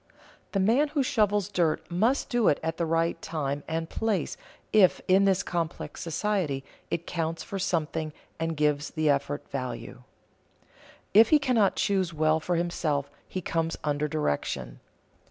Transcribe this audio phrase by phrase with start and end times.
[0.53, 4.35] The man who shovels dirt must do it at the right time and place
[4.73, 10.01] if, in this complex society, it counts for something and gives the effort value.
[11.13, 14.79] If he cannot choose well for himself, he comes under direction.